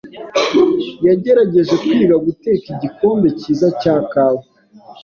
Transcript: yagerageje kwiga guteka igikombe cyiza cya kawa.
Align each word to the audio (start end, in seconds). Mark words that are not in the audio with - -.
yagerageje 1.07 1.73
kwiga 1.83 2.15
guteka 2.25 2.65
igikombe 2.73 3.27
cyiza 3.39 3.67
cya 3.81 3.95
kawa. 4.11 4.43